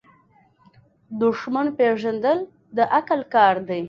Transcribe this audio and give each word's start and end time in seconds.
دښمن 1.21 1.67
پیژندل 1.77 2.39
د 2.77 2.77
عقل 2.97 3.19
کار 3.33 3.55
دی. 3.69 3.79